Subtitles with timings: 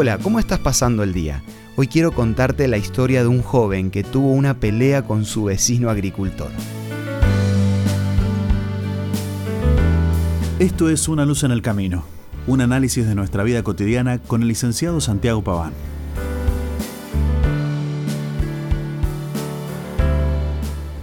[0.00, 1.42] Hola, ¿cómo estás pasando el día?
[1.74, 5.90] Hoy quiero contarte la historia de un joven que tuvo una pelea con su vecino
[5.90, 6.52] agricultor.
[10.60, 12.04] Esto es Una luz en el camino,
[12.46, 15.72] un análisis de nuestra vida cotidiana con el licenciado Santiago Paván.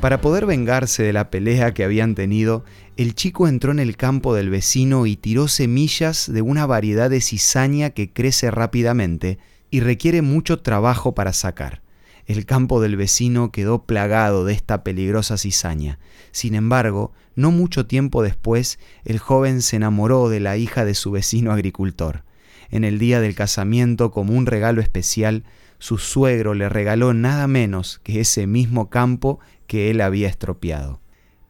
[0.00, 2.64] Para poder vengarse de la pelea que habían tenido,
[2.96, 7.20] el chico entró en el campo del vecino y tiró semillas de una variedad de
[7.20, 9.38] cizaña que crece rápidamente
[9.70, 11.82] y requiere mucho trabajo para sacar.
[12.24, 15.98] El campo del vecino quedó plagado de esta peligrosa cizaña.
[16.30, 21.10] Sin embargo, no mucho tiempo después, el joven se enamoró de la hija de su
[21.10, 22.24] vecino agricultor.
[22.70, 25.44] En el día del casamiento, como un regalo especial,
[25.78, 31.00] su suegro le regaló nada menos que ese mismo campo que él había estropeado.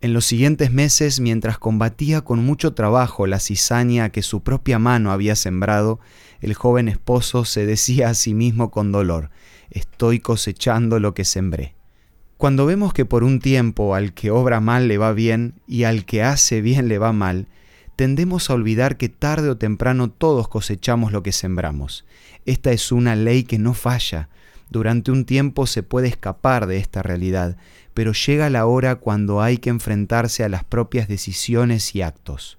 [0.02, 5.11] En los siguientes meses, mientras combatía con mucho trabajo la cizaña que su propia mano
[5.11, 6.01] había sembrado,
[6.42, 9.31] el joven esposo se decía a sí mismo con dolor,
[9.70, 11.75] estoy cosechando lo que sembré.
[12.36, 16.05] Cuando vemos que por un tiempo al que obra mal le va bien y al
[16.05, 17.48] que hace bien le va mal,
[17.97, 22.05] tendemos a olvidar que tarde o temprano todos cosechamos lo que sembramos.
[22.44, 24.28] Esta es una ley que no falla.
[24.70, 27.56] Durante un tiempo se puede escapar de esta realidad,
[27.92, 32.56] pero llega la hora cuando hay que enfrentarse a las propias decisiones y actos.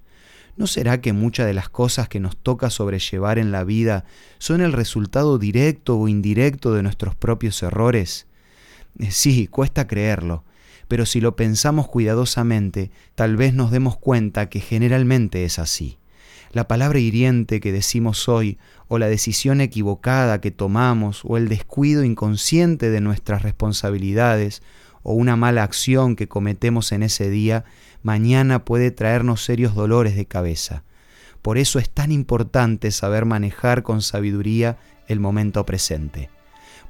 [0.56, 4.04] ¿No será que muchas de las cosas que nos toca sobrellevar en la vida
[4.38, 8.26] son el resultado directo o indirecto de nuestros propios errores?
[8.98, 10.44] Eh, sí, cuesta creerlo,
[10.88, 15.96] pero si lo pensamos cuidadosamente, tal vez nos demos cuenta que generalmente es así.
[16.52, 18.58] La palabra hiriente que decimos hoy,
[18.88, 24.62] o la decisión equivocada que tomamos, o el descuido inconsciente de nuestras responsabilidades,
[25.02, 27.64] o una mala acción que cometemos en ese día,
[28.02, 30.84] mañana puede traernos serios dolores de cabeza.
[31.40, 34.76] Por eso es tan importante saber manejar con sabiduría
[35.08, 36.30] el momento presente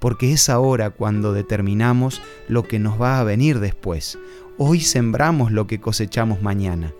[0.03, 4.19] porque es ahora cuando determinamos lo que nos va a venir después.
[4.59, 6.93] Hoy sembramos lo que cosechamos mañana.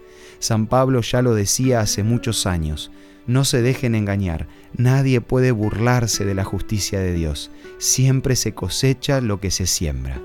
[0.43, 2.91] San Pablo ya lo decía hace muchos años.
[3.29, 7.53] No se dejen engañar, nadie puede burlarse de la justicia de Dios.
[7.79, 10.21] Siempre se cosecha lo que se siembra.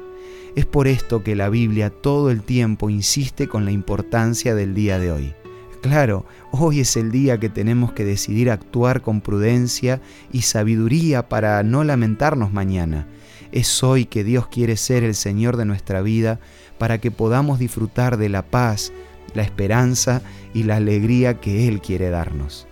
[0.55, 4.97] Es por esto que la Biblia todo el tiempo insiste con la importancia del día
[4.97, 5.35] de hoy.
[5.83, 10.01] Claro, hoy es el día que tenemos que decidir actuar con prudencia
[10.31, 13.05] y sabiduría para no lamentarnos mañana.
[13.51, 16.39] Es hoy que Dios quiere ser el Señor de nuestra vida
[16.79, 18.91] para que podamos disfrutar de la paz,
[19.33, 20.21] la esperanza
[20.53, 22.67] y la alegría que Él quiere darnos.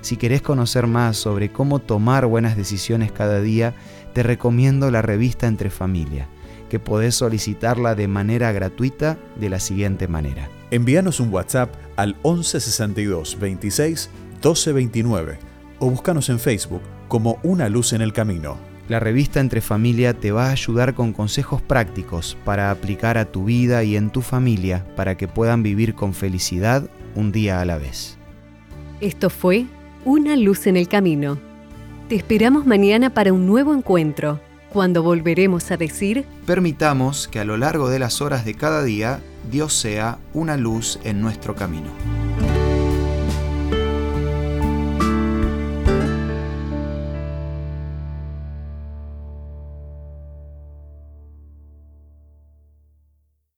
[0.00, 3.74] Si querés conocer más sobre cómo tomar buenas decisiones cada día,
[4.14, 6.28] te recomiendo la revista Entre Familia,
[6.68, 13.38] que podés solicitarla de manera gratuita de la siguiente manera Envíanos un WhatsApp al 1162
[13.40, 14.10] 26
[14.40, 15.38] 12 29
[15.80, 18.69] o búscanos en Facebook como Una Luz en el Camino.
[18.90, 23.44] La revista Entre Familia te va a ayudar con consejos prácticos para aplicar a tu
[23.44, 27.78] vida y en tu familia para que puedan vivir con felicidad un día a la
[27.78, 28.18] vez.
[29.00, 29.66] Esto fue
[30.04, 31.38] Una Luz en el Camino.
[32.08, 34.40] Te esperamos mañana para un nuevo encuentro,
[34.72, 36.24] cuando volveremos a decir...
[36.44, 39.20] Permitamos que a lo largo de las horas de cada día
[39.52, 41.90] Dios sea una luz en nuestro camino.